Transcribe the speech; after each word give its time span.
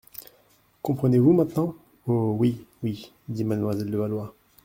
Comprenez-vous 0.81 1.31
maintenant? 1.33 1.75
Oh! 2.07 2.35
oui, 2.39 2.65
oui, 2.81 3.13
dit 3.27 3.43
mademoiselle 3.43 3.91
de 3.91 3.97
Valois. 3.99 4.33